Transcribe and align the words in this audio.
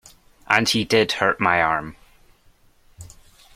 And 0.47 0.67
he 0.67 0.83
did 0.83 1.11
hurt 1.11 1.39
my 1.39 1.61
arm. 1.61 1.95